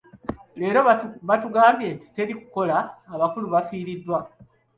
[0.59, 0.81] Leero
[1.29, 2.77] batugambye nti teri kukola
[3.13, 4.19] abakulu baafiiriddwa.